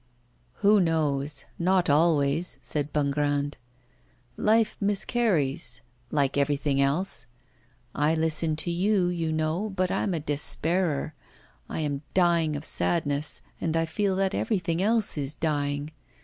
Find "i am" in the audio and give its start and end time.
11.69-12.01